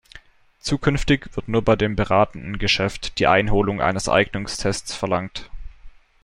Zukünftig 0.61 1.29
wird 1.35 1.47
nur 1.47 1.61
bei 1.61 1.75
dem 1.75 1.95
beratenden 1.95 2.57
Geschäft 2.57 3.19
die 3.19 3.27
Einholung 3.27 3.81
eines 3.81 4.09
Eignungstests 4.09 4.95
verlangt. 4.95 5.51